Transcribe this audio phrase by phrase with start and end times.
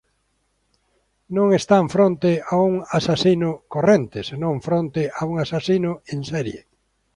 [1.35, 6.59] Non están fronte a un asasino corrente senón fronte a un asasino en serie.